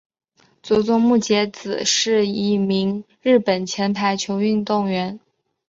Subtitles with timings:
[0.63, 5.19] 佐佐木节子是一名日本前排球运动员。